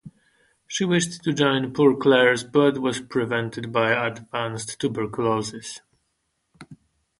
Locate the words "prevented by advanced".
3.01-4.79